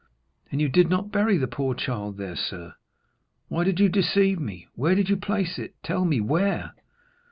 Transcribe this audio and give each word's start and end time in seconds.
"Then 0.49 0.59
you 0.59 0.67
did 0.67 0.89
not 0.89 1.11
bury 1.11 1.37
the 1.37 1.45
poor 1.45 1.75
child 1.75 2.17
there, 2.17 2.35
sir? 2.35 2.73
Why 3.49 3.63
did 3.63 3.79
you 3.79 3.87
deceive 3.87 4.39
me? 4.39 4.67
Where 4.73 4.95
did 4.95 5.09
you 5.11 5.15
place 5.15 5.59
it? 5.59 5.75
tell 5.83 6.05
me—where?" 6.05 6.73